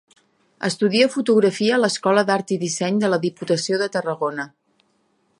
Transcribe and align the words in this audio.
Estudia 0.67 1.09
fotografia 1.15 1.75
a 1.75 1.77
l’Escola 1.81 2.23
d’Art 2.29 2.53
i 2.55 2.57
Disseny 2.63 2.97
de 3.03 3.11
la 3.15 3.19
Diputació 3.27 3.79
de 3.83 3.89
Tarragona. 3.97 4.47